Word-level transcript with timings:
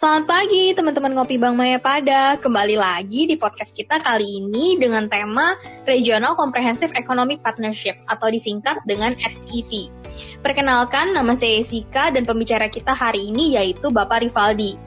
Selamat 0.00 0.32
pagi 0.32 0.72
teman-teman 0.72 1.12
Ngopi 1.12 1.36
Bang 1.36 1.60
Maya 1.60 1.76
Pada. 1.76 2.40
Kembali 2.40 2.72
lagi 2.72 3.28
di 3.28 3.36
podcast 3.36 3.76
kita 3.76 4.00
kali 4.00 4.40
ini 4.40 4.80
dengan 4.80 5.12
tema 5.12 5.52
Regional 5.84 6.32
Comprehensive 6.40 6.96
Economic 6.96 7.44
Partnership 7.44 8.00
atau 8.08 8.32
disingkat 8.32 8.80
dengan 8.88 9.12
RCEP. 9.12 9.92
Perkenalkan, 10.40 11.12
nama 11.12 11.36
saya 11.36 11.60
Jessica 11.60 12.08
dan 12.08 12.24
pembicara 12.24 12.72
kita 12.72 12.96
hari 12.96 13.28
ini 13.28 13.60
yaitu 13.60 13.92
Bapak 13.92 14.24
Rivaldi. 14.24 14.80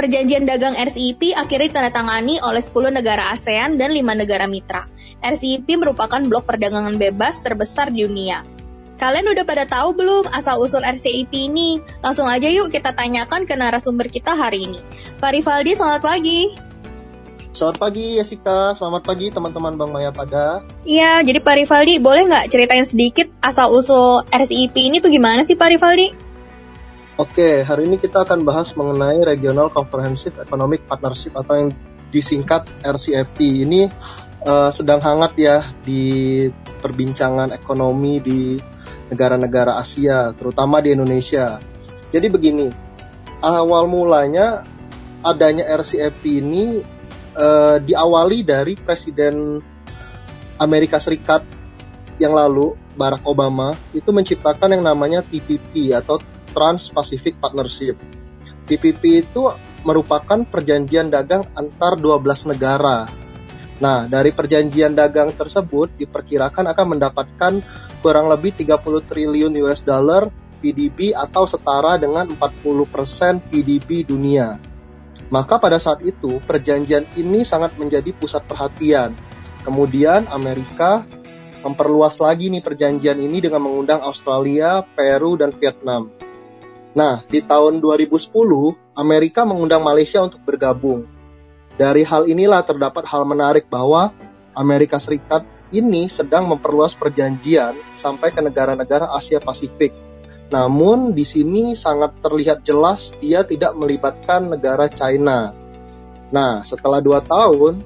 Perjanjian 0.00 0.48
dagang 0.48 0.72
RCEP 0.72 1.36
akhirnya 1.36 1.68
ditandatangani 1.68 2.40
oleh 2.40 2.64
10 2.64 2.72
negara 2.88 3.36
ASEAN 3.36 3.76
dan 3.76 3.92
5 3.92 4.00
negara 4.00 4.48
mitra. 4.48 4.88
RCEP 5.20 5.76
merupakan 5.76 6.24
blok 6.24 6.48
perdagangan 6.48 6.96
bebas 6.96 7.44
terbesar 7.44 7.92
di 7.92 8.08
dunia. 8.08 8.48
Kalian 8.98 9.30
udah 9.30 9.46
pada 9.46 9.62
tahu 9.62 9.94
belum 9.94 10.26
asal-usul 10.34 10.82
RCEP 10.82 11.30
ini? 11.30 11.78
Langsung 12.02 12.26
aja 12.26 12.50
yuk 12.50 12.74
kita 12.74 12.90
tanyakan 12.90 13.46
ke 13.46 13.54
narasumber 13.54 14.10
kita 14.10 14.34
hari 14.34 14.66
ini. 14.66 14.82
Pak 15.22 15.38
Rivaldi, 15.38 15.78
selamat 15.78 16.02
pagi. 16.02 16.50
Selamat 17.54 17.78
pagi 17.78 18.18
Jessica, 18.18 18.74
selamat 18.74 19.06
pagi 19.06 19.30
teman-teman 19.30 19.78
Bang 19.78 19.94
Maya 19.94 20.10
pada. 20.10 20.66
Iya, 20.82 21.22
jadi 21.22 21.38
Pak 21.38 21.54
Rivaldi 21.62 22.02
boleh 22.02 22.26
nggak 22.26 22.50
ceritain 22.50 22.82
sedikit 22.82 23.30
asal-usul 23.38 24.26
RCEP 24.34 24.74
ini 24.74 24.98
tuh 24.98 25.14
gimana 25.14 25.46
sih 25.46 25.54
Pak 25.54 25.78
Rivaldi? 25.78 26.10
Oke, 27.22 27.62
hari 27.62 27.86
ini 27.86 28.02
kita 28.02 28.26
akan 28.26 28.42
bahas 28.42 28.74
mengenai 28.74 29.22
Regional 29.22 29.70
Comprehensive 29.70 30.34
Economic 30.42 30.82
Partnership 30.90 31.38
atau 31.38 31.54
yang 31.54 31.70
disingkat 32.10 32.66
RCEP. 32.82 33.62
Ini 33.62 33.86
uh, 34.42 34.74
sedang 34.74 34.98
hangat 34.98 35.38
ya 35.38 35.62
di 35.86 36.46
perbincangan 36.82 37.54
ekonomi 37.54 38.18
di 38.22 38.40
negara-negara 39.08 39.80
Asia, 39.80 40.32
terutama 40.36 40.80
di 40.84 40.92
Indonesia. 40.94 41.60
Jadi 42.08 42.26
begini, 42.28 42.68
awal 43.42 43.88
mulanya 43.88 44.64
adanya 45.24 45.66
RCEP 45.76 46.22
ini 46.24 46.80
uh, 47.34 47.76
diawali 47.82 48.46
dari 48.46 48.74
Presiden 48.78 49.60
Amerika 50.58 50.98
Serikat 50.98 51.42
yang 52.18 52.34
lalu, 52.34 52.74
Barack 52.98 53.22
Obama, 53.24 53.78
itu 53.94 54.10
menciptakan 54.10 54.74
yang 54.74 54.82
namanya 54.82 55.22
TPP 55.22 55.94
atau 55.94 56.18
Trans-Pacific 56.50 57.38
Partnership. 57.38 57.94
TPP 58.66 59.24
itu 59.24 59.48
merupakan 59.86 60.42
perjanjian 60.42 61.08
dagang 61.08 61.46
antar 61.54 61.94
12 61.94 62.50
negara. 62.50 63.06
Nah, 63.78 64.10
dari 64.10 64.34
perjanjian 64.34 64.98
dagang 64.98 65.30
tersebut 65.38 65.94
diperkirakan 65.94 66.74
akan 66.74 66.86
mendapatkan 66.98 67.52
kurang 68.08 68.32
lebih 68.32 68.56
30 68.56 69.04
triliun 69.04 69.52
US 69.68 69.84
dollar 69.84 70.32
PDB 70.64 71.12
atau 71.12 71.44
setara 71.44 72.00
dengan 72.00 72.24
40% 72.24 73.52
PDB 73.52 74.08
dunia. 74.08 74.56
Maka 75.28 75.60
pada 75.60 75.76
saat 75.76 76.00
itu 76.08 76.40
perjanjian 76.40 77.04
ini 77.20 77.44
sangat 77.44 77.76
menjadi 77.76 78.16
pusat 78.16 78.48
perhatian. 78.48 79.12
Kemudian 79.60 80.24
Amerika 80.32 81.04
memperluas 81.60 82.16
lagi 82.16 82.48
nih 82.48 82.64
perjanjian 82.64 83.20
ini 83.20 83.44
dengan 83.44 83.60
mengundang 83.60 84.00
Australia, 84.00 84.80
Peru, 84.96 85.36
dan 85.36 85.52
Vietnam. 85.52 86.08
Nah, 86.96 87.20
di 87.28 87.44
tahun 87.44 87.84
2010, 87.84 88.16
Amerika 88.96 89.44
mengundang 89.44 89.84
Malaysia 89.84 90.24
untuk 90.24 90.40
bergabung. 90.48 91.04
Dari 91.76 92.08
hal 92.08 92.24
inilah 92.24 92.64
terdapat 92.64 93.04
hal 93.04 93.28
menarik 93.28 93.68
bahwa 93.68 94.16
Amerika 94.56 94.96
Serikat 94.96 95.44
ini 95.70 96.08
sedang 96.08 96.48
memperluas 96.48 96.96
perjanjian 96.96 97.76
sampai 97.94 98.32
ke 98.32 98.40
negara-negara 98.40 99.12
Asia 99.12 99.40
Pasifik. 99.40 99.92
Namun 100.48 101.12
di 101.12 101.28
sini 101.28 101.76
sangat 101.76 102.24
terlihat 102.24 102.64
jelas 102.64 103.12
dia 103.20 103.44
tidak 103.44 103.76
melibatkan 103.76 104.48
negara 104.48 104.88
China. 104.88 105.52
Nah, 106.32 106.64
setelah 106.64 107.04
dua 107.04 107.20
tahun, 107.20 107.80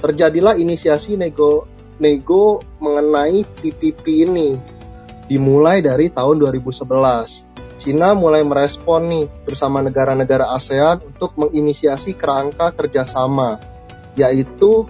terjadilah 0.00 0.60
inisiasi 0.60 1.16
nego, 1.16 1.68
nego 1.96 2.60
mengenai 2.80 3.44
TPP 3.44 4.28
ini. 4.28 4.56
Dimulai 5.28 5.80
dari 5.80 6.12
tahun 6.12 6.36
2011. 6.36 7.48
Cina 7.80 8.12
mulai 8.14 8.44
merespon 8.44 9.08
nih 9.08 9.26
bersama 9.48 9.80
negara-negara 9.80 10.52
ASEAN 10.52 11.02
untuk 11.02 11.34
menginisiasi 11.34 12.14
kerangka 12.14 12.70
kerjasama, 12.76 13.58
yaitu 14.14 14.86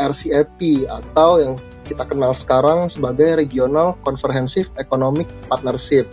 RCEP 0.00 0.88
atau 0.88 1.36
yang 1.36 1.54
kita 1.84 2.08
kenal 2.08 2.32
sekarang 2.32 2.88
sebagai 2.88 3.36
Regional 3.36 4.00
Comprehensive 4.00 4.72
Economic 4.80 5.28
Partnership. 5.44 6.08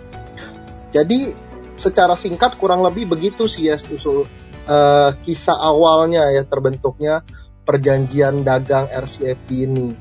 Jadi 0.91 1.31
secara 1.79 2.17
singkat 2.19 2.59
kurang 2.59 2.83
lebih 2.83 3.07
begitu 3.07 3.45
sih 3.45 3.69
ya 3.69 3.77
usul 3.77 4.25
uh, 4.67 5.11
kisah 5.23 5.55
awalnya 5.55 6.27
ya 6.33 6.43
terbentuknya 6.43 7.21
perjanjian 7.63 8.43
dagang 8.43 8.89
RCEP 8.89 9.39
ini. 9.53 9.95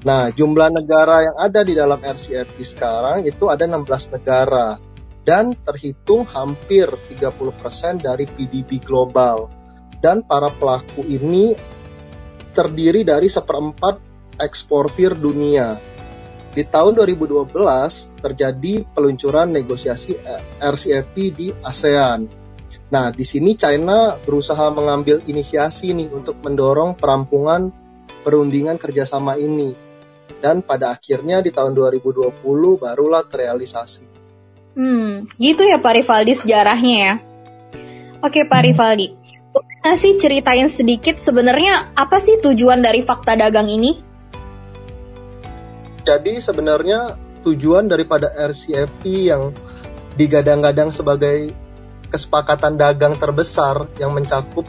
Nah, 0.00 0.32
jumlah 0.32 0.72
negara 0.72 1.28
yang 1.28 1.36
ada 1.36 1.60
di 1.60 1.76
dalam 1.76 2.00
RCEP 2.00 2.56
sekarang 2.64 3.28
itu 3.28 3.52
ada 3.52 3.68
16 3.68 4.16
negara 4.16 4.80
dan 5.28 5.52
terhitung 5.52 6.24
hampir 6.24 6.88
30% 6.88 8.00
dari 8.00 8.24
PDB 8.24 8.80
global. 8.80 9.52
Dan 10.00 10.24
para 10.24 10.48
pelaku 10.48 11.04
ini 11.04 11.52
terdiri 12.50 13.06
dari 13.06 13.30
seperempat 13.30 13.98
eksportir 14.38 15.14
dunia. 15.14 15.78
Di 16.50 16.66
tahun 16.66 16.98
2012 16.98 17.54
terjadi 18.18 18.82
peluncuran 18.90 19.54
negosiasi 19.54 20.18
RCEP 20.58 21.14
di 21.30 21.54
ASEAN. 21.62 22.26
Nah, 22.90 23.14
di 23.14 23.22
sini 23.22 23.54
China 23.54 24.18
berusaha 24.18 24.66
mengambil 24.74 25.22
inisiasi 25.22 25.94
nih 25.94 26.10
untuk 26.10 26.42
mendorong 26.42 26.98
perampungan 26.98 27.70
perundingan 28.26 28.82
kerjasama 28.82 29.38
ini. 29.38 29.70
Dan 30.42 30.66
pada 30.66 30.90
akhirnya 30.98 31.38
di 31.38 31.54
tahun 31.54 31.70
2020 31.70 32.42
barulah 32.82 33.22
terrealisasi. 33.22 34.10
Hmm, 34.74 35.26
gitu 35.38 35.62
ya 35.66 35.78
Pak 35.78 36.02
Rivaldi 36.02 36.34
sejarahnya 36.34 36.96
ya. 36.98 37.14
Oke 38.26 38.42
Pak 38.44 38.62
Rivaldi, 38.66 39.16
boleh 39.50 39.96
sih 39.98 40.16
ceritain 40.16 40.70
sedikit 40.70 41.18
sebenarnya 41.18 41.94
apa 41.98 42.22
sih 42.22 42.38
tujuan 42.38 42.80
dari 42.82 43.02
fakta 43.02 43.34
dagang 43.34 43.66
ini? 43.66 43.98
Jadi 46.06 46.40
sebenarnya 46.40 47.18
tujuan 47.44 47.88
daripada 47.88 48.30
RCEP 48.32 49.04
yang 49.04 49.52
digadang-gadang 50.14 50.92
sebagai 50.92 51.52
kesepakatan 52.10 52.76
dagang 52.76 53.14
terbesar 53.16 53.86
yang 53.96 54.12
mencakup 54.12 54.66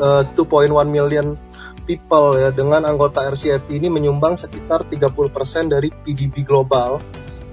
uh, 0.00 0.24
eh, 0.24 0.34
2.1 0.34 0.88
million 0.88 1.36
people 1.84 2.36
ya 2.36 2.52
dengan 2.52 2.84
anggota 2.84 3.24
RCEP 3.28 3.72
ini 3.72 3.88
menyumbang 3.88 4.36
sekitar 4.36 4.84
30% 4.88 5.72
dari 5.72 5.88
PDB 5.88 6.44
global. 6.44 7.00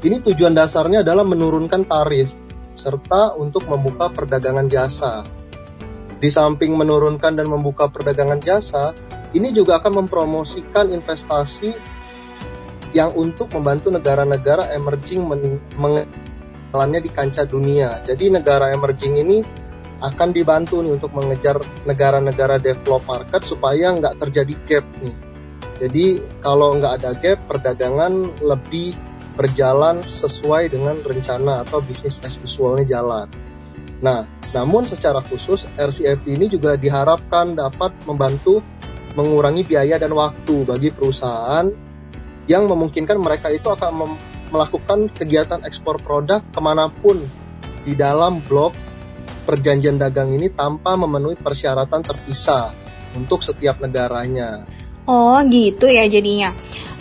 Ini 0.03 0.21
tujuan 0.21 0.53
dasarnya 0.53 1.01
adalah 1.07 1.23
menurunkan 1.23 1.87
tarif 1.87 2.29
serta 2.75 3.33
untuk 3.39 3.65
membuka 3.71 4.11
perdagangan 4.11 4.67
jasa. 4.67 5.23
Di 6.25 6.33
samping 6.33 6.73
menurunkan 6.73 7.37
dan 7.37 7.45
membuka 7.45 7.85
perdagangan 7.85 8.41
jasa, 8.41 8.97
ini 9.37 9.53
juga 9.53 9.77
akan 9.77 10.01
mempromosikan 10.01 10.89
investasi 10.89 11.69
yang 12.97 13.13
untuk 13.13 13.53
membantu 13.53 13.93
negara-negara 13.93 14.73
emerging 14.73 15.21
mengejalannya 15.77 16.99
di 17.05 17.11
kancah 17.13 17.45
dunia. 17.45 18.01
Jadi 18.01 18.33
negara 18.33 18.73
emerging 18.73 19.21
ini 19.21 19.45
akan 20.01 20.33
dibantu 20.33 20.81
nih 20.81 20.97
untuk 20.97 21.13
mengejar 21.13 21.61
negara-negara 21.85 22.57
develop 22.57 23.05
market 23.05 23.45
supaya 23.45 23.93
nggak 23.93 24.17
terjadi 24.25 24.53
gap 24.65 24.85
nih. 25.05 25.17
Jadi 25.77 26.05
kalau 26.41 26.73
nggak 26.73 27.05
ada 27.05 27.13
gap, 27.13 27.45
perdagangan 27.45 28.41
lebih 28.41 28.97
berjalan 29.37 30.01
sesuai 30.01 30.73
dengan 30.73 30.97
rencana 31.05 31.61
atau 31.61 31.85
bisnis 31.85 32.17
as 32.25 32.41
usualnya 32.41 32.97
jalan. 32.97 33.29
Nah, 34.01 34.34
namun 34.55 34.87
secara 34.87 35.19
khusus 35.19 35.67
RCEP 35.75 36.23
ini 36.31 36.47
juga 36.47 36.79
diharapkan 36.79 37.59
dapat 37.59 37.91
membantu 38.07 38.63
mengurangi 39.19 39.67
biaya 39.67 39.99
dan 39.99 40.15
waktu 40.15 40.63
bagi 40.63 40.95
perusahaan 40.95 41.67
yang 42.47 42.63
memungkinkan 42.71 43.19
mereka 43.19 43.51
itu 43.51 43.67
akan 43.67 44.15
melakukan 44.55 45.11
kegiatan 45.11 45.59
ekspor 45.67 45.99
produk 45.99 46.39
ke 46.39 46.59
mana 46.63 46.87
pun 46.87 47.19
di 47.83 47.99
dalam 47.99 48.39
blok 48.39 48.71
perjanjian 49.43 49.99
dagang 49.99 50.31
ini 50.31 50.47
tanpa 50.47 50.95
memenuhi 50.95 51.35
persyaratan 51.35 52.01
terpisah 52.01 52.71
untuk 53.13 53.43
setiap 53.43 53.83
negaranya. 53.83 54.63
Oh 55.05 55.37
gitu 55.45 55.85
ya 55.85 56.07
jadinya. 56.07 56.55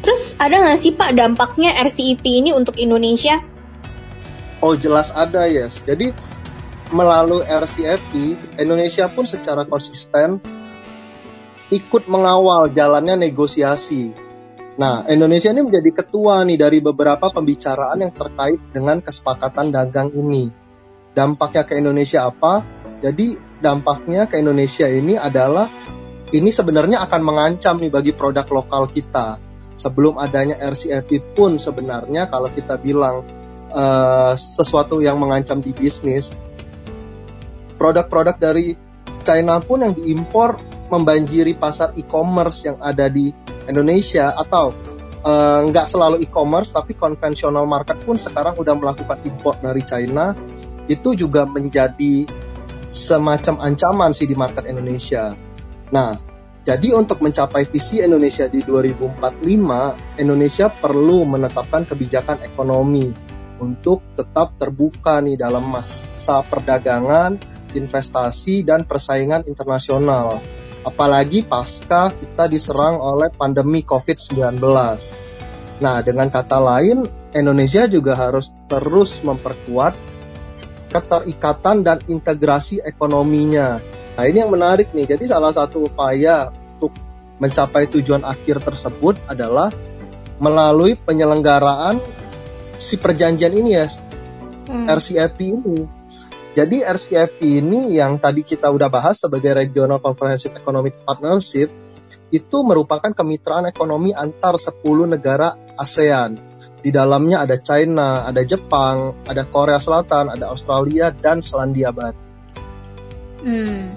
Terus 0.05 0.37
ada 0.37 0.61
nggak 0.61 0.79
sih 0.83 0.93
Pak 0.93 1.17
dampaknya 1.17 1.73
RCEP 1.81 2.21
ini 2.27 2.51
untuk 2.53 2.77
Indonesia? 2.77 3.41
Oh 4.61 4.77
jelas 4.77 5.13
ada 5.17 5.49
yes. 5.49 5.81
Jadi 5.85 6.13
melalui 6.93 7.47
RCEP, 7.47 8.37
Indonesia 8.61 9.09
pun 9.09 9.25
secara 9.25 9.65
konsisten 9.65 10.43
ikut 11.73 12.05
mengawal 12.11 12.69
jalannya 12.75 13.31
negosiasi. 13.31 14.13
Nah, 14.75 15.07
Indonesia 15.07 15.55
ini 15.55 15.63
menjadi 15.63 16.05
ketua 16.05 16.43
nih 16.43 16.59
dari 16.59 16.79
beberapa 16.83 17.31
pembicaraan 17.31 18.03
yang 18.03 18.13
terkait 18.13 18.59
dengan 18.75 18.99
kesepakatan 18.99 19.71
dagang 19.71 20.11
ini. 20.13 20.51
Dampaknya 21.15 21.63
ke 21.63 21.79
Indonesia 21.79 22.27
apa? 22.27 22.67
Jadi 22.99 23.39
dampaknya 23.63 24.27
ke 24.27 24.43
Indonesia 24.43 24.91
ini 24.91 25.15
adalah 25.15 25.71
ini 26.35 26.51
sebenarnya 26.51 27.07
akan 27.07 27.23
mengancam 27.23 27.79
nih 27.79 27.93
bagi 27.95 28.13
produk 28.19 28.45
lokal 28.51 28.91
kita. 28.91 29.39
Sebelum 29.79 30.19
adanya 30.19 30.59
RCEP 30.59 31.39
pun 31.39 31.59
sebenarnya 31.59 32.27
kalau 32.27 32.51
kita 32.51 32.75
bilang 32.79 33.23
uh, 33.71 34.35
sesuatu 34.35 34.99
yang 34.99 35.23
mengancam 35.23 35.63
di 35.63 35.71
bisnis, 35.71 36.35
produk-produk 37.85 38.41
dari 38.41 38.73
China 39.21 39.61
pun 39.61 39.85
yang 39.85 39.93
diimpor 39.93 40.57
membanjiri 40.89 41.61
pasar 41.61 41.93
e-commerce 42.01 42.65
yang 42.65 42.81
ada 42.81 43.13
di 43.13 43.29
Indonesia 43.69 44.33
atau 44.33 44.73
uh, 45.21 45.61
nggak 45.69 45.85
selalu 45.93 46.25
e-commerce 46.25 46.73
tapi 46.73 46.97
konvensional 46.97 47.69
market 47.69 48.01
pun 48.01 48.17
sekarang 48.17 48.57
udah 48.57 48.73
melakukan 48.73 49.21
import 49.29 49.61
dari 49.61 49.85
China 49.85 50.33
itu 50.89 51.13
juga 51.13 51.45
menjadi 51.45 52.25
semacam 52.89 53.61
ancaman 53.61 54.17
sih 54.17 54.25
di 54.25 54.37
market 54.37 54.65
Indonesia. 54.65 55.37
Nah, 55.93 56.17
jadi 56.65 56.97
untuk 56.97 57.21
mencapai 57.21 57.69
visi 57.69 58.01
Indonesia 58.01 58.49
di 58.49 58.65
2045, 58.65 59.45
Indonesia 60.21 60.67
perlu 60.73 61.29
menetapkan 61.29 61.85
kebijakan 61.85 62.41
ekonomi 62.45 63.13
untuk 63.61 64.05
tetap 64.13 64.61
terbuka 64.61 65.25
nih 65.25 65.41
dalam 65.41 65.65
masa 65.69 66.45
perdagangan 66.45 67.54
investasi, 67.75 68.63
dan 68.63 68.87
persaingan 68.89 69.47
internasional. 69.47 70.41
Apalagi 70.85 71.45
pasca 71.45 72.13
kita 72.13 72.45
diserang 72.47 73.01
oleh 73.01 73.33
pandemi 73.33 73.81
COVID-19. 73.83 74.61
Nah, 75.81 75.97
dengan 76.05 76.29
kata 76.31 76.59
lain, 76.61 77.03
Indonesia 77.35 77.91
juga 77.91 78.15
harus 78.15 78.55
terus 78.71 79.19
memperkuat 79.25 79.97
keterikatan 80.95 81.83
dan 81.83 81.99
integrasi 82.07 82.79
ekonominya. 82.85 83.83
Nah, 84.15 84.25
ini 84.31 84.39
yang 84.47 84.55
menarik 84.55 84.95
nih. 84.95 85.11
Jadi 85.11 85.27
salah 85.27 85.51
satu 85.51 85.91
upaya 85.91 86.55
untuk 86.79 86.95
mencapai 87.43 87.91
tujuan 87.91 88.23
akhir 88.23 88.63
tersebut 88.63 89.19
adalah 89.27 89.75
melalui 90.39 90.95
penyelenggaraan 90.95 91.99
si 92.79 92.95
perjanjian 92.99 93.55
ini 93.55 93.71
ya, 93.75 93.87
hmm. 94.71 94.87
RCEP 94.87 95.39
ini. 95.43 96.04
Jadi 96.55 96.87
RCEP 96.87 97.43
ini 97.43 97.99
yang 97.99 98.23
tadi 98.23 98.47
kita 98.47 98.71
udah 98.71 98.87
bahas 98.87 99.19
sebagai 99.19 99.59
Regional 99.59 99.99
Comprehensive 99.99 100.55
Economic 100.55 100.95
Partnership 101.03 101.67
itu 102.31 102.63
merupakan 102.63 103.11
kemitraan 103.11 103.67
ekonomi 103.67 104.15
antar 104.15 104.55
10 104.55 104.79
negara 105.11 105.59
ASEAN. 105.75 106.39
Di 106.79 106.95
dalamnya 106.95 107.43
ada 107.43 107.59
China, 107.59 108.23
ada 108.23 108.47
Jepang, 108.47 109.27
ada 109.27 109.43
Korea 109.51 109.83
Selatan, 109.83 110.31
ada 110.31 110.55
Australia, 110.55 111.11
dan 111.11 111.43
Selandia 111.43 111.91
Baru. 111.91 112.19
Hmm. 113.43 113.91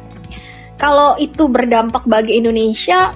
Kalau 0.81 1.13
itu 1.21 1.45
berdampak 1.49 2.09
bagi 2.09 2.41
Indonesia, 2.41 3.13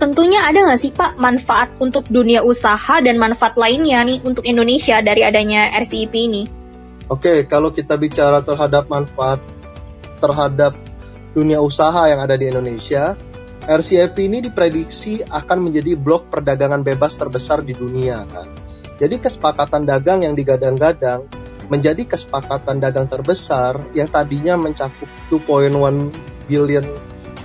tentunya 0.00 0.48
ada 0.48 0.64
nggak 0.64 0.80
sih 0.80 0.92
Pak 0.96 1.20
manfaat 1.20 1.76
untuk 1.76 2.08
dunia 2.08 2.40
usaha 2.40 3.00
dan 3.04 3.20
manfaat 3.20 3.56
lainnya 3.60 4.00
nih 4.04 4.24
untuk 4.24 4.48
Indonesia 4.48 5.00
dari 5.04 5.24
adanya 5.24 5.76
RCEP 5.76 6.14
ini? 6.14 6.57
Oke, 7.08 7.48
kalau 7.48 7.72
kita 7.72 7.96
bicara 7.96 8.44
terhadap 8.44 8.92
manfaat 8.92 9.40
terhadap 10.20 10.76
dunia 11.32 11.56
usaha 11.64 12.04
yang 12.04 12.20
ada 12.20 12.36
di 12.36 12.52
Indonesia, 12.52 13.16
RCEP 13.64 14.12
ini 14.28 14.44
diprediksi 14.44 15.24
akan 15.24 15.68
menjadi 15.68 15.96
blok 15.96 16.28
perdagangan 16.28 16.84
bebas 16.84 17.16
terbesar 17.16 17.64
di 17.64 17.72
dunia 17.72 18.28
kan. 18.28 18.52
Jadi 19.00 19.24
kesepakatan 19.24 19.88
dagang 19.88 20.20
yang 20.20 20.36
digadang-gadang 20.36 21.24
menjadi 21.72 22.04
kesepakatan 22.04 22.76
dagang 22.76 23.08
terbesar 23.08 23.80
yang 23.96 24.12
tadinya 24.12 24.60
mencakup 24.60 25.08
2.1 25.32 25.72
billion 26.44 26.84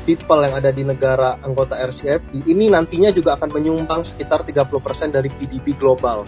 people 0.03 0.43
yang 0.43 0.59
ada 0.59 0.75
di 0.75 0.83
negara 0.83 1.39
anggota 1.39 1.79
RCEP 1.79 2.35
ini 2.47 2.67
nantinya 2.67 3.15
juga 3.15 3.39
akan 3.39 3.47
menyumbang 3.47 4.03
sekitar 4.03 4.43
30% 4.43 5.15
dari 5.15 5.31
PDB 5.31 5.79
global. 5.79 6.27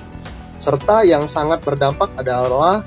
Serta 0.56 1.04
yang 1.04 1.28
sangat 1.28 1.64
berdampak 1.68 2.16
adalah 2.16 2.84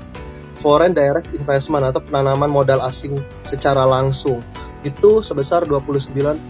foreign 0.59 0.91
direct 0.91 1.31
investment 1.31 1.87
atau 1.87 2.03
penanaman 2.03 2.51
modal 2.51 2.83
asing 2.83 3.15
secara 3.47 3.87
langsung 3.87 4.43
itu 4.83 5.19
sebesar 5.19 5.67
29.6% 5.67 6.47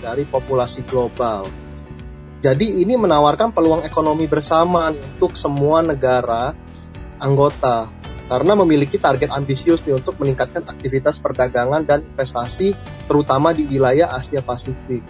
dari 0.00 0.24
populasi 0.24 0.80
global. 0.88 1.44
Jadi 2.38 2.80
ini 2.80 2.94
menawarkan 2.94 3.50
peluang 3.50 3.82
ekonomi 3.82 4.30
bersama 4.30 4.94
untuk 4.94 5.34
semua 5.34 5.82
negara 5.82 6.54
anggota 7.18 7.90
karena 8.28 8.52
memiliki 8.54 9.00
target 9.00 9.32
ambisius 9.34 9.82
nih 9.88 9.98
untuk 9.98 10.20
meningkatkan 10.20 10.62
aktivitas 10.68 11.18
perdagangan 11.18 11.82
dan 11.82 12.04
investasi 12.06 12.76
terutama 13.08 13.50
di 13.56 13.66
wilayah 13.66 14.12
Asia 14.14 14.44
Pasifik. 14.44 15.02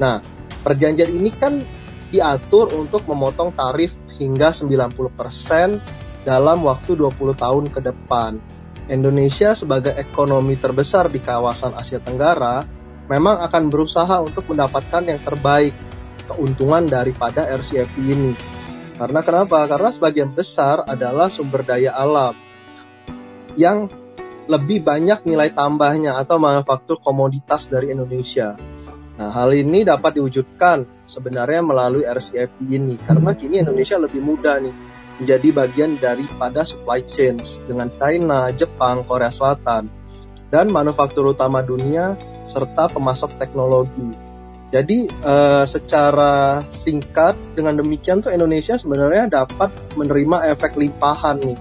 Nah, 0.00 0.24
perjanjian 0.64 1.12
ini 1.12 1.30
kan 1.30 1.60
diatur 2.08 2.72
untuk 2.72 3.04
memotong 3.04 3.52
tarif 3.52 3.92
hingga 4.18 4.50
90% 4.50 5.97
dalam 6.22 6.64
waktu 6.66 6.98
20 6.98 7.14
tahun 7.34 7.64
ke 7.70 7.80
depan. 7.82 8.38
Indonesia 8.88 9.52
sebagai 9.52 9.92
ekonomi 10.00 10.56
terbesar 10.56 11.12
di 11.12 11.20
kawasan 11.20 11.76
Asia 11.76 12.00
Tenggara 12.00 12.64
memang 13.08 13.36
akan 13.44 13.68
berusaha 13.68 14.24
untuk 14.24 14.48
mendapatkan 14.48 15.04
yang 15.04 15.20
terbaik 15.20 15.76
keuntungan 16.24 16.88
daripada 16.88 17.44
RCEP 17.52 17.92
ini. 18.00 18.32
Karena 18.96 19.20
kenapa? 19.20 19.68
Karena 19.68 19.92
sebagian 19.92 20.32
besar 20.32 20.88
adalah 20.88 21.28
sumber 21.28 21.62
daya 21.62 21.92
alam 21.94 22.34
yang 23.60 23.92
lebih 24.48 24.80
banyak 24.80 25.28
nilai 25.28 25.52
tambahnya 25.52 26.16
atau 26.16 26.40
manufaktur 26.40 26.96
komoditas 27.04 27.68
dari 27.68 27.92
Indonesia. 27.92 28.56
Nah, 29.18 29.34
hal 29.34 29.50
ini 29.52 29.82
dapat 29.82 30.16
diwujudkan 30.16 31.04
sebenarnya 31.04 31.60
melalui 31.60 32.06
RCEP 32.06 32.64
ini 32.70 32.96
karena 33.02 33.34
kini 33.34 33.60
Indonesia 33.60 33.98
lebih 33.98 34.22
mudah 34.22 34.62
nih 34.62 34.74
menjadi 35.18 35.48
bagian 35.50 35.98
daripada 35.98 36.62
supply 36.62 37.02
chain 37.10 37.42
dengan 37.66 37.90
China, 37.90 38.54
Jepang, 38.54 39.02
Korea 39.02 39.34
Selatan, 39.34 39.90
dan 40.48 40.70
manufaktur 40.70 41.34
utama 41.34 41.60
dunia 41.60 42.14
serta 42.48 42.88
pemasok 42.88 43.36
teknologi. 43.36 44.14
Jadi 44.68 45.08
uh, 45.24 45.64
secara 45.64 46.64
singkat 46.68 47.34
dengan 47.56 47.80
demikian 47.80 48.20
tuh 48.20 48.32
Indonesia 48.32 48.76
sebenarnya 48.76 49.28
dapat 49.28 49.72
menerima 49.96 50.54
efek 50.54 50.76
limpahan 50.76 51.40
nih. 51.40 51.58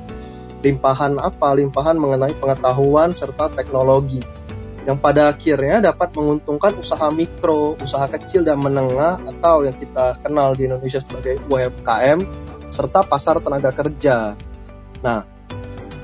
Limpahan 0.60 1.16
apa? 1.16 1.56
Limpahan 1.56 1.96
mengenai 1.96 2.36
pengetahuan 2.36 3.16
serta 3.16 3.48
teknologi 3.48 4.20
yang 4.88 5.04
pada 5.04 5.36
akhirnya 5.36 5.84
dapat 5.84 6.16
menguntungkan 6.16 6.80
usaha 6.80 7.12
mikro, 7.12 7.76
usaha 7.76 8.08
kecil 8.08 8.48
dan 8.48 8.64
menengah 8.64 9.20
atau 9.20 9.68
yang 9.68 9.76
kita 9.76 10.16
kenal 10.24 10.56
di 10.56 10.64
Indonesia 10.64 11.04
sebagai 11.04 11.44
UMKM 11.52 12.24
serta 12.68 13.04
pasar 13.04 13.40
tenaga 13.40 13.72
kerja. 13.72 14.36
Nah, 15.04 15.24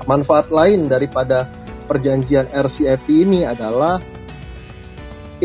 manfaat 0.08 0.48
lain 0.48 0.88
daripada 0.88 1.48
perjanjian 1.84 2.48
RCEP 2.52 3.04
ini 3.10 3.44
adalah 3.44 4.00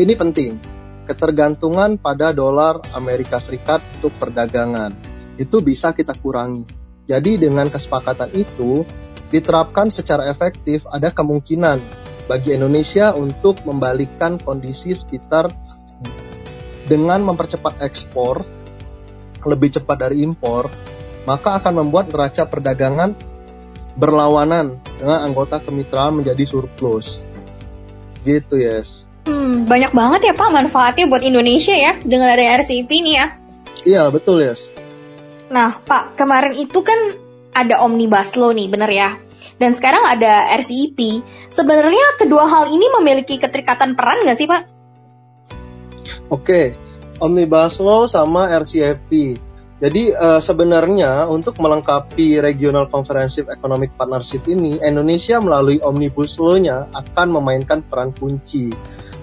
ini 0.00 0.14
penting, 0.16 0.56
ketergantungan 1.04 2.00
pada 2.00 2.32
dolar 2.32 2.80
Amerika 2.96 3.42
Serikat 3.42 3.84
untuk 4.00 4.16
perdagangan. 4.16 4.94
Itu 5.36 5.60
bisa 5.60 5.92
kita 5.92 6.16
kurangi. 6.16 6.64
Jadi 7.10 7.42
dengan 7.42 7.66
kesepakatan 7.66 8.30
itu 8.38 8.86
diterapkan 9.34 9.90
secara 9.90 10.30
efektif 10.30 10.86
ada 10.86 11.10
kemungkinan 11.10 11.78
bagi 12.30 12.54
Indonesia 12.54 13.10
untuk 13.10 13.66
membalikkan 13.66 14.38
kondisi 14.38 14.94
sekitar 14.94 15.50
dengan 16.86 17.22
mempercepat 17.26 17.82
ekspor 17.82 18.46
lebih 19.42 19.74
cepat 19.74 19.96
dari 20.06 20.22
impor 20.22 20.70
maka 21.28 21.60
akan 21.60 21.84
membuat 21.84 22.12
neraca 22.12 22.46
perdagangan 22.48 23.16
berlawanan 23.98 24.80
dengan 24.96 25.18
anggota 25.26 25.60
kemitraan 25.60 26.20
menjadi 26.20 26.44
surplus. 26.46 27.26
Gitu, 28.24 28.60
yes. 28.60 29.08
Hmm, 29.28 29.68
banyak 29.68 29.92
banget 29.92 30.32
ya 30.32 30.34
Pak 30.36 30.48
manfaatnya 30.48 31.04
buat 31.08 31.20
Indonesia 31.20 31.76
ya 31.76 31.96
dengan 32.00 32.32
ada 32.32 32.44
RCEP 32.60 32.88
ini 32.88 33.12
ya. 33.16 33.26
Iya, 33.84 34.02
betul, 34.12 34.44
yes. 34.44 34.72
Nah, 35.52 35.76
Pak, 35.76 36.16
kemarin 36.16 36.56
itu 36.56 36.80
kan 36.84 36.96
ada 37.52 37.82
Omnibus 37.84 38.38
Law 38.38 38.54
nih, 38.54 38.68
bener 38.70 38.90
ya? 38.92 39.10
Dan 39.60 39.76
sekarang 39.76 40.04
ada 40.08 40.48
RCEP. 40.56 41.24
Sebenarnya 41.52 42.16
kedua 42.16 42.48
hal 42.48 42.72
ini 42.72 42.86
memiliki 43.00 43.36
keterikatan 43.36 43.98
peran 43.98 44.24
nggak 44.24 44.38
sih, 44.38 44.48
Pak? 44.48 44.62
Oke, 46.32 46.78
Omnibus 47.20 47.82
Law 47.82 48.08
sama 48.08 48.48
RCEP 48.62 49.36
jadi 49.80 50.12
uh, 50.12 50.40
sebenarnya 50.44 51.24
untuk 51.24 51.56
melengkapi 51.56 52.36
Regional 52.44 52.92
Comprehensive 52.92 53.48
Economic 53.48 53.96
Partnership 53.96 54.44
ini, 54.44 54.76
Indonesia 54.76 55.40
melalui 55.40 55.80
Omnibus 55.80 56.36
Law-nya 56.36 56.92
akan 56.92 57.40
memainkan 57.40 57.80
peran 57.80 58.12
kunci 58.12 58.68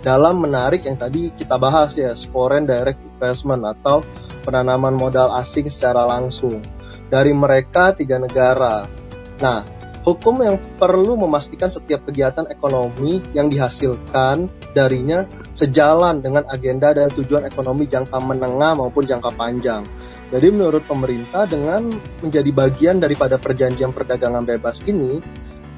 dalam 0.01 0.41
menarik 0.41 0.89
yang 0.89 0.97
tadi 0.97 1.29
kita 1.29 1.61
bahas 1.61 1.93
ya, 1.93 2.09
foreign 2.17 2.65
direct 2.65 3.05
investment 3.05 3.69
atau 3.69 4.01
penanaman 4.41 4.97
modal 4.97 5.29
asing 5.37 5.69
secara 5.69 6.09
langsung 6.09 6.65
dari 7.13 7.37
mereka 7.37 7.93
tiga 7.93 8.17
negara. 8.17 8.89
Nah, 9.37 9.61
hukum 10.01 10.41
yang 10.41 10.57
perlu 10.81 11.21
memastikan 11.21 11.69
setiap 11.69 12.09
kegiatan 12.09 12.49
ekonomi 12.49 13.21
yang 13.37 13.53
dihasilkan 13.53 14.49
darinya 14.73 15.29
sejalan 15.53 16.17
dengan 16.21 16.49
agenda 16.49 16.97
dan 16.97 17.13
tujuan 17.13 17.45
ekonomi 17.45 17.85
jangka 17.85 18.17
menengah 18.17 18.73
maupun 18.73 19.05
jangka 19.05 19.37
panjang. 19.37 19.85
Jadi 20.27 20.48
menurut 20.51 20.84
pemerintah 20.84 21.48
dengan 21.48 21.88
menjadi 22.19 22.51
bagian 22.51 23.00
daripada 23.00 23.39
perjanjian 23.39 23.96
perdagangan 23.96 24.43
bebas 24.43 24.84
ini, 24.84 25.24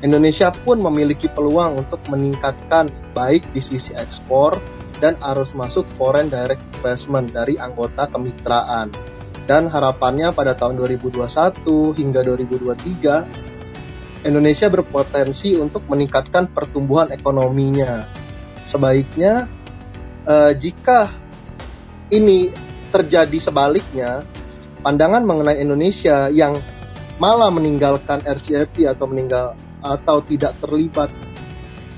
Indonesia 0.01 0.49
pun 0.49 0.81
memiliki 0.81 1.29
peluang 1.29 1.85
untuk 1.85 2.01
meningkatkan 2.09 2.89
baik 3.13 3.45
di 3.53 3.61
sisi 3.61 3.93
ekspor 3.93 4.57
dan 4.97 5.19
arus 5.21 5.53
masuk 5.53 5.85
foreign 5.85 6.31
direct 6.33 6.63
investment 6.79 7.29
dari 7.29 7.61
anggota 7.61 8.09
kemitraan. 8.09 8.89
Dan 9.45 9.65
harapannya 9.69 10.29
pada 10.33 10.53
tahun 10.53 10.77
2021 10.77 11.97
hingga 11.97 12.21
2023 12.21 13.49
Indonesia 14.29 14.67
berpotensi 14.67 15.55
untuk 15.57 15.87
meningkatkan 15.89 16.51
pertumbuhan 16.51 17.09
ekonominya. 17.09 18.03
Sebaiknya 18.67 19.47
uh, 20.27 20.51
jika 20.53 21.09
ini 22.13 22.51
terjadi 22.89 23.37
sebaliknya, 23.39 24.25
pandangan 24.81 25.23
mengenai 25.23 25.59
Indonesia 25.59 26.31
yang 26.31 26.57
malah 27.19 27.51
meninggalkan 27.51 28.23
RCEP 28.23 28.87
atau 28.87 29.05
meninggal 29.11 29.59
atau 29.79 30.23
tidak 30.23 30.55
terlibat 30.59 31.11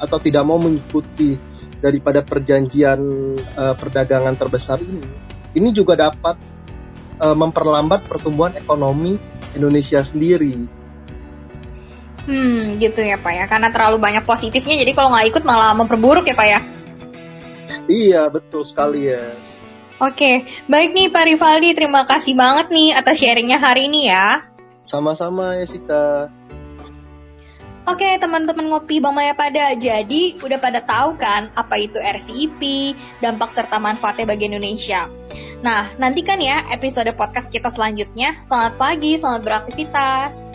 atau 0.02 0.18
tidak 0.18 0.42
mau 0.46 0.58
mengikuti 0.58 1.38
daripada 1.82 2.22
perjanjian 2.22 3.02
uh, 3.58 3.74
perdagangan 3.74 4.38
terbesar 4.38 4.82
ini, 4.82 5.02
ini 5.58 5.70
juga 5.74 5.98
dapat 5.98 6.38
uh, 7.22 7.38
memperlambat 7.38 8.06
pertumbuhan 8.06 8.54
ekonomi 8.58 9.18
Indonesia 9.58 10.02
sendiri 10.06 10.82
Hmm, 12.22 12.78
gitu 12.78 13.02
ya 13.02 13.18
Pak 13.18 13.34
ya. 13.34 13.46
Karena 13.50 13.74
terlalu 13.74 13.98
banyak 13.98 14.24
positifnya, 14.26 14.86
jadi 14.86 14.94
kalau 14.94 15.10
nggak 15.14 15.28
ikut 15.34 15.44
malah 15.44 15.74
memperburuk 15.74 16.26
ya 16.30 16.36
Pak 16.38 16.48
ya. 16.48 16.60
Iya, 17.90 18.22
betul 18.30 18.62
sekali 18.62 19.10
ya. 19.10 19.34
Oke, 20.02 20.50
baik 20.66 20.98
nih 20.98 21.14
Pak 21.14 21.30
Rivaldi, 21.30 21.78
terima 21.78 22.02
kasih 22.10 22.34
banget 22.34 22.74
nih 22.74 22.90
atas 22.98 23.22
sharingnya 23.22 23.62
hari 23.62 23.86
ini 23.86 24.10
ya. 24.10 24.50
Sama-sama 24.82 25.54
ya 25.62 25.66
Sita. 25.70 26.26
Oke 27.86 28.10
teman-teman 28.18 28.66
ngopi 28.74 28.98
Bang 28.98 29.14
Maya 29.14 29.38
pada 29.38 29.78
jadi 29.78 30.38
udah 30.42 30.58
pada 30.58 30.82
tahu 30.82 31.22
kan 31.22 31.54
apa 31.54 31.78
itu 31.78 32.02
RCEP, 32.02 32.62
dampak 33.22 33.54
serta 33.54 33.78
manfaatnya 33.78 34.26
bagi 34.26 34.50
Indonesia. 34.50 35.06
Nah 35.62 35.94
nantikan 36.02 36.42
ya 36.42 36.66
episode 36.74 37.14
podcast 37.14 37.54
kita 37.54 37.70
selanjutnya. 37.70 38.42
Selamat 38.42 38.82
pagi, 38.82 39.22
selamat 39.22 39.42
beraktivitas. 39.46 40.51